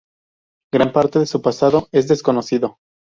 [0.73, 2.77] Gran parte de su pasado es desconocido.